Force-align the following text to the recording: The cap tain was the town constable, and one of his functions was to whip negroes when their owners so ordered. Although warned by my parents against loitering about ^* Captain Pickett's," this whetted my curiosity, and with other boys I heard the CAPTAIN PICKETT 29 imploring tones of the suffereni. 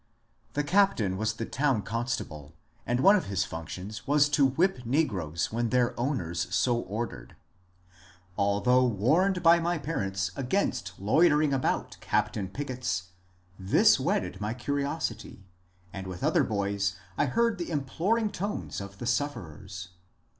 The 0.53 0.63
cap 0.63 0.95
tain 0.97 1.15
was 1.15 1.33
the 1.35 1.45
town 1.45 1.83
constable, 1.83 2.55
and 2.87 3.01
one 3.01 3.15
of 3.15 3.25
his 3.27 3.45
functions 3.45 4.07
was 4.07 4.29
to 4.29 4.47
whip 4.47 4.83
negroes 4.83 5.51
when 5.51 5.69
their 5.69 5.93
owners 5.99 6.47
so 6.49 6.77
ordered. 6.79 7.35
Although 8.35 8.83
warned 8.85 9.43
by 9.43 9.59
my 9.59 9.77
parents 9.77 10.31
against 10.35 10.99
loitering 10.99 11.53
about 11.53 11.91
^* 11.97 11.99
Captain 11.99 12.47
Pickett's," 12.49 13.09
this 13.59 13.99
whetted 13.99 14.41
my 14.41 14.55
curiosity, 14.55 15.45
and 15.93 16.07
with 16.07 16.23
other 16.23 16.43
boys 16.43 16.95
I 17.15 17.25
heard 17.27 17.59
the 17.59 17.65
CAPTAIN 17.65 17.79
PICKETT 17.85 17.95
29 17.95 18.09
imploring 18.09 18.31
tones 18.31 18.81
of 18.81 18.97
the 18.97 19.05
suffereni. 19.05 19.69